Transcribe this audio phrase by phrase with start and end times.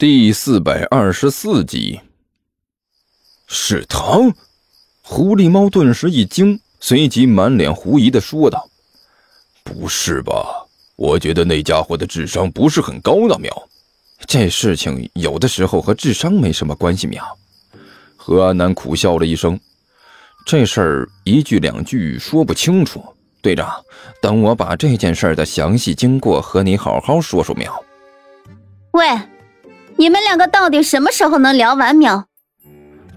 [0.00, 2.00] 第四百二十四集，
[3.46, 4.32] 是糖。
[5.02, 8.66] 狐狸猫顿时一惊，随即满脸狐疑的说道
[9.62, 10.64] ：“不是吧？
[10.96, 13.52] 我觉得那家伙的智商不是很高呢。”喵，
[14.26, 17.06] 这事情有的时候和智商没什么关系。
[17.06, 17.22] 喵，
[18.16, 19.60] 何安南苦笑了一声
[20.46, 23.04] ：“这事儿一句两句说不清楚。
[23.42, 23.70] 队长，
[24.22, 27.84] 等我把这件事的详细经过和你好好说说。”喵，
[28.92, 29.04] 喂。
[30.00, 31.94] 你们两个到底什么时候能聊完？
[31.94, 32.24] 喵！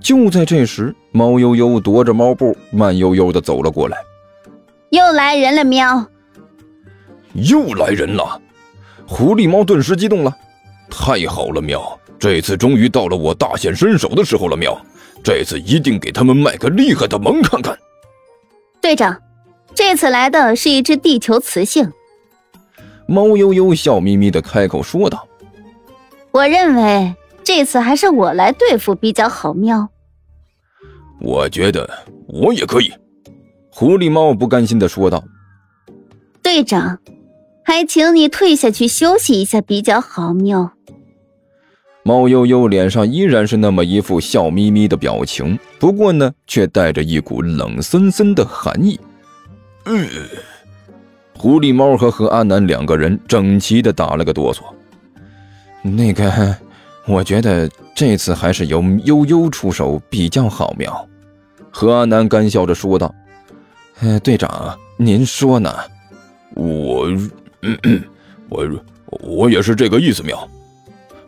[0.02, 3.98] 就在这时，猫悠悠踱着猫步，慢悠悠的走了过来。
[4.90, 6.06] 又来人了，喵！
[7.36, 8.38] 又来人了！
[9.08, 10.38] 狐狸猫顿时激动了。
[10.90, 11.98] 太好了，喵！
[12.20, 14.78] 这次终于到了我大显身手的时候了，喵！
[15.24, 17.80] 这次一定给他们卖个厉害的萌看看。
[18.82, 19.18] 队长，
[19.74, 21.90] 这次来的是一只地球雌性。
[23.08, 25.26] 猫悠悠笑眯眯的开口说道。
[26.34, 29.54] 我认为这次还是我来对付比较好。
[29.54, 29.88] 喵，
[31.22, 31.88] 我觉得
[32.28, 32.92] 我也可以。
[33.70, 35.24] 狐狸猫不甘心的说道
[36.42, 36.98] ：“队长，
[37.64, 40.72] 还请你退下去休息一下比较好。”喵。
[42.02, 49.00] 猫悠悠脸上依然是那么一副笑眯眯的表情，不过呢，却带着一股冷森森的寒意。
[49.86, 50.10] 嗯，
[51.38, 54.64] 狐狸猫和何阿南两个人整齐的打了个哆嗦。
[55.84, 56.56] 那个，
[57.06, 60.74] 我觉得这次还是由悠悠出手比较好。
[60.78, 61.08] 喵，
[61.70, 63.14] 何阿南干笑着说道
[64.00, 65.76] ：“呃，队长，您说呢？
[66.56, 67.06] 我，
[68.48, 68.66] 我，
[69.06, 70.48] 我也是这个意思。”喵，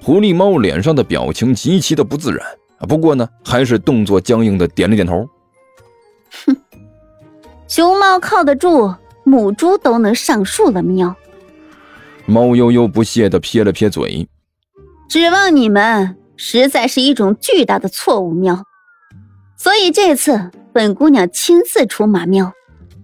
[0.02, 2.39] 狐狸猫脸上的表情极其的不自然，
[2.88, 5.28] 不过呢，还是动作僵硬的点了点头。
[6.45, 6.56] 哼，
[7.67, 8.95] 熊猫靠得住，
[9.26, 10.81] 母猪都能上树了。
[10.81, 11.14] 喵，
[12.26, 14.26] 猫悠悠不屑的撇了撇嘴。
[15.08, 18.64] 指望你们，实在是一种巨大的错误，喵。
[19.58, 22.52] 所以这次本姑娘亲自出马，喵，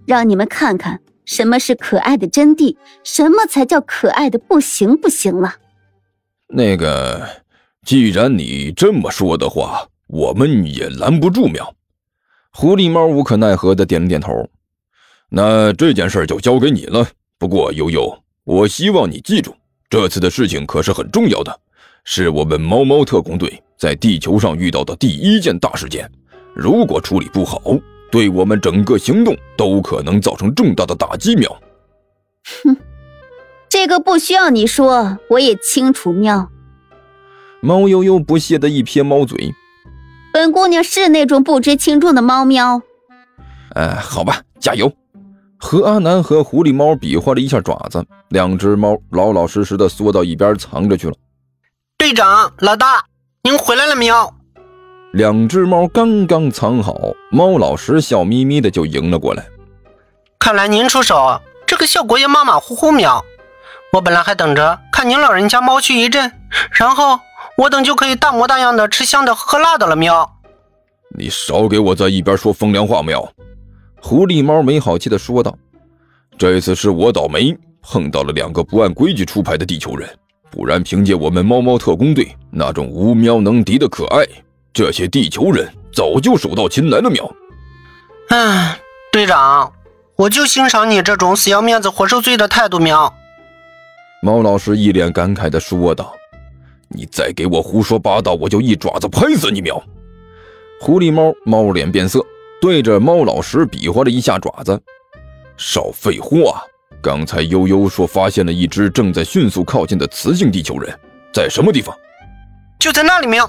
[0.06, 5.54] 让你们看看什么是可爱的真谛，什么才叫可爱的不行不行了。
[6.48, 7.26] 那个，
[7.84, 11.74] 既然你这么说的话，我们也拦不住，喵。
[12.52, 14.46] 狐狸猫无可奈何的点了点头。
[15.30, 17.08] 那这件事就交给你了。
[17.38, 19.54] 不过悠悠，我希望你记住，
[19.88, 21.60] 这次的事情可是很重要的。
[22.04, 26.10] 是我们猫猫特工队在地球上遇到的第一件大事件，
[26.54, 27.60] 如果处理不好，
[28.10, 31.36] 对我们整个行动都可能造成重大的打击。
[31.36, 31.48] 喵，
[32.64, 32.76] 哼，
[33.68, 36.12] 这个不需要你说，我也清楚。
[36.12, 36.50] 喵，
[37.60, 39.54] 猫悠悠不屑的一撇猫嘴，
[40.32, 42.82] 本姑娘是那种不知轻重的猫喵。
[43.74, 44.92] 哎，好吧，加油！
[45.56, 51.14] 何阿南和狐狸猫比划了一下爪子，两只猫老老实实的缩到一边藏着去了。
[52.02, 53.04] 队长，老大，
[53.44, 54.34] 您回来了没有？
[55.12, 56.98] 两只猫刚刚藏好，
[57.30, 59.46] 猫老师笑眯眯的就迎了过来。
[60.40, 62.90] 看来您出手，这个效果也马马虎虎。
[62.90, 63.24] 喵，
[63.92, 66.32] 我本来还等着看您老人家猫去一阵，
[66.72, 67.20] 然后
[67.56, 69.94] 我等就可以大模大样的吃香的喝辣的了。
[69.94, 70.28] 喵，
[71.16, 73.00] 你少给我在一边说风凉话。
[73.00, 73.32] 喵，
[74.00, 75.56] 狐狸猫没好气的说道
[76.36, 80.12] ：“这次是我倒霉，碰到了两个不按规矩出牌的地球人。”
[80.52, 84.22] 不然，凭借我们猫猫特工队那种无喵能敌的可爱，
[84.70, 87.08] 这些地球人早就手到擒来了。
[87.08, 87.34] 喵！
[88.28, 88.78] 唉，
[89.10, 89.72] 队长，
[90.14, 92.78] 我就欣赏你这种死要面子活受罪的态度。
[92.78, 93.10] 喵！
[94.22, 96.14] 猫老师一脸感慨地说道
[96.88, 99.82] ：“你再给我胡说八道，我就一爪子拍死你！”喵！
[100.82, 102.22] 狐狸猫猫脸变色，
[102.60, 104.78] 对着猫老师比划了一下爪子
[105.56, 106.62] ：“少废话！”
[107.02, 110.96] 刚才悠悠说发现了一只正在迅速靠近的雌性地球人，
[111.34, 111.92] 在什么地方？
[112.78, 113.42] 就在那里面。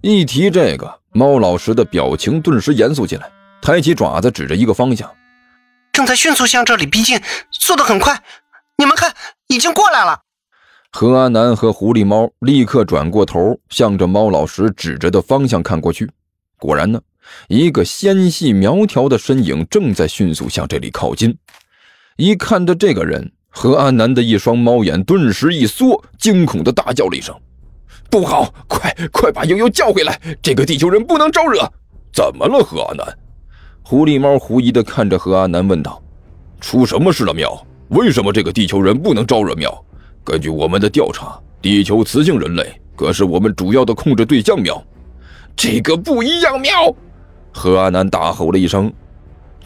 [0.00, 3.30] 一提这个，猫老师的表情顿时严肃起来，
[3.60, 5.10] 抬起爪子指着一个方向，
[5.92, 8.22] 正在迅速向这里逼近，速度很快。
[8.78, 9.12] 你们看，
[9.48, 10.22] 已经过来了。
[10.92, 16.10] 何阿南和狐狸猫立刻转过头，向着猫老师指着的方向看过去。
[16.58, 16.98] 果然呢，
[17.48, 21.36] 一个纤细苗条的身影正在迅速向这里靠近。
[22.16, 27.34] 一看到这个人，何安南的一双猫眼顿时一缩，惊恐的大叫了一声
[28.08, 28.54] ：“不好！
[28.66, 30.18] 快快把悠悠叫回来！
[30.40, 31.70] 这个地球人不能招惹！”
[32.14, 33.06] 怎么了，何阿南？
[33.82, 36.02] 狐狸猫狐疑的看着何阿南问道
[36.58, 37.66] ：“出什么事了，喵？
[37.88, 39.84] 为什么这个地球人不能招惹喵？
[40.24, 44.82] 根据我们的调查，地球雌性人类可是我们主要的控制对象，喵。
[45.54, 46.72] 这个不一样，喵！”
[47.52, 48.90] 何阿南大吼了一声。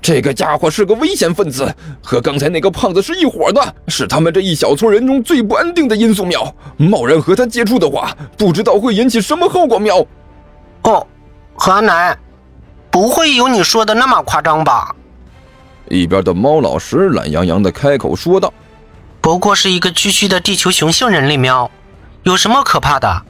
[0.03, 6.25] 这个家伙是个危险分子，和刚才那个胖子是一伙的，是他们这一小撮人中最不安定的因素。
[6.25, 9.79] 喵，贸然和他接触的话，不知道会引起什么后果。
[9.79, 9.99] 喵，
[10.85, 11.07] 哦，
[11.55, 12.19] 何阿南，
[12.91, 14.95] 不会有你说的那么夸张吧？
[15.89, 18.53] 一边的猫老师懒洋洋的开口说道
[19.21, 21.71] ：“不过是一个区区的地球雄性人类喵，
[22.23, 23.23] 有什么可怕的？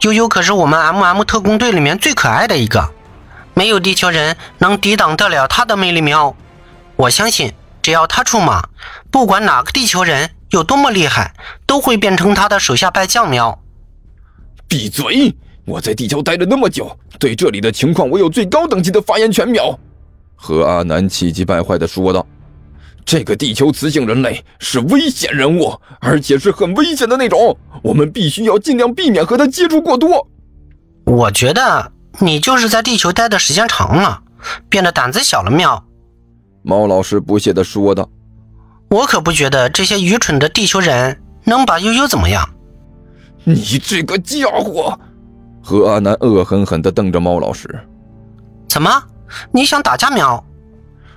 [0.00, 2.86] 悠悠可是我们 M M 特工队里面最可爱的一个。”
[3.54, 6.34] 没有地球人能抵挡得了他的魅力喵！
[6.96, 8.68] 我相信，只要他出马，
[9.10, 11.34] 不管哪个地球人有多么厉害，
[11.66, 13.58] 都会变成他的手下败将喵！
[14.66, 15.34] 闭嘴！
[15.64, 19.78] 我在地球待了那么久，对这里的情况我有最高等级的发言权喵！
[20.34, 22.26] 何阿南气急败坏地说道
[23.06, 30.26] ：“这个地球雌性人类是危险人物，而且是很危险的那种，我们必须要尽量避免和他接触过多。”
[31.06, 31.91] 我觉得。
[32.18, 34.22] 你就是在地球待的时间长了，
[34.68, 35.84] 变得胆子小了喵。
[36.62, 38.08] 猫老师不屑地说道
[38.90, 42.48] ：“我可不觉得这些愚蠢的地球人能把悠悠怎么样。”
[43.44, 44.96] 你这个家伙！
[45.62, 47.68] 何阿南恶狠狠地瞪着猫老师。
[48.68, 49.02] 怎么？
[49.50, 50.44] 你想打架喵？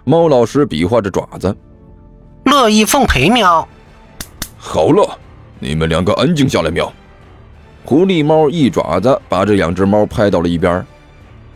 [0.04, 1.56] 猫老师比划着爪子。
[2.46, 3.68] 乐意奉陪喵。
[4.58, 5.18] 好了，
[5.60, 6.92] 你们两个安静下来喵。
[7.86, 10.84] 狐狸猫一爪子把这两只猫拍到了一边。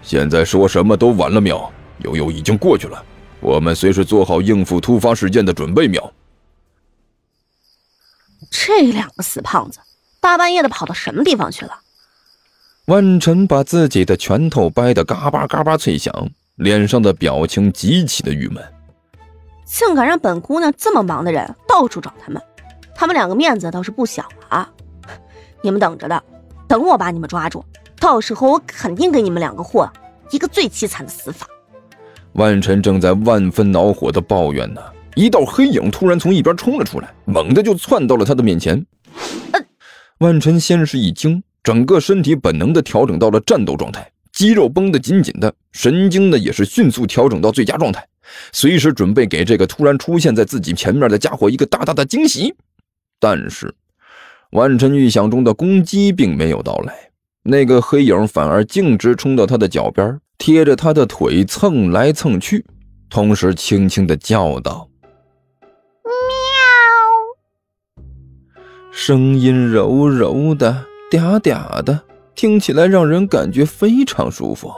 [0.04, 1.70] 现在说什么都晚了，秒！
[2.04, 3.04] 悠悠已经过去了，
[3.42, 6.14] 我们随时做好应付突发事件的准备，秒。
[8.52, 9.80] 这两个死胖子，
[10.22, 11.74] 大半夜的跑到什么地方去了？
[12.86, 16.14] 万晨把自己的拳头掰得嘎巴嘎巴脆响，
[16.56, 18.64] 脸上的表情极其的郁闷。
[19.66, 22.42] 竟敢让本姑娘这么忙的人到处找他们，
[22.96, 24.70] 他们两个面子倒是不小啊！
[25.62, 26.24] 你们等着的，
[26.68, 27.64] 等我把你们抓住，
[28.00, 29.92] 到时候我肯定给你们两个货
[30.32, 31.48] 一个最凄惨的死法。
[32.34, 34.82] 万晨正在万分恼火的抱怨呢，
[35.16, 38.86] 一道黑影突然从一边冲了出来，猛地就窜到了他的面前。
[40.20, 48.06] 万晨先是一惊，整个身体本能的调整到了战斗状态，肌肉绷得紧紧的，神经呢也是迅速调整到最佳状态，
[48.54, 52.56] 随时准备给这个突然出现在自己前面的家伙一个大大的惊喜。
[53.20, 53.74] 但是。
[54.52, 57.12] 万晨预想中的攻击并没有到来，
[57.44, 62.66] 那个黑影反而径直冲到他的脚边，贴着他的腿蹭来蹭去，
[63.12, 64.90] 同时轻轻的叫道
[67.96, 68.04] ：“喵！”
[68.92, 72.02] 声音柔柔的、嗲嗲的，
[72.34, 74.74] 听起来让人感觉非常舒服。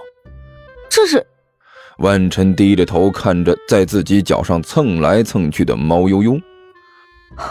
[0.89, 1.25] 这是
[1.99, 6.37] 万晨低着头看着在自己脚上蹭来蹭去的猫悠悠。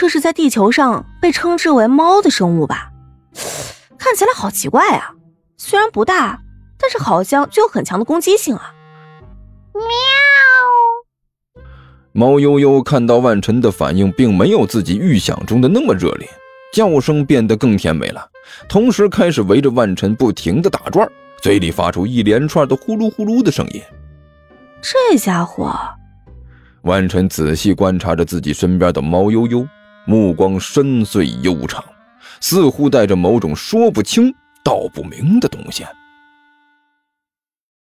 [0.00, 2.90] 这是在地球上被称之为猫的生物吧？
[3.98, 5.12] 看起来好奇怪啊！
[5.58, 6.40] 虽然不大，
[6.78, 8.72] 但是好像具有很强的攻击性啊！
[9.74, 11.62] 喵！
[12.12, 16.26] 猫悠悠看到万晨的反应，并没有自己预想中的那么热烈，
[16.72, 18.26] 叫声变得更甜美了，
[18.70, 21.06] 同时开始围着万晨不停的打转，
[21.42, 23.82] 嘴里发出一连串的呼噜呼噜的声音。
[24.80, 25.78] 这家伙，
[26.84, 29.68] 万晨仔细观察着自己身边的猫悠悠。
[30.10, 31.84] 目光深邃悠长，
[32.40, 34.34] 似乎带着某种说不清
[34.64, 35.86] 道不明的东西。